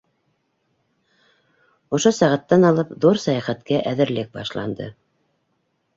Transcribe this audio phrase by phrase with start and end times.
[1.99, 4.93] Ошо сәғәттән алып ҙур сәйәхәткә әҙерлек башланды.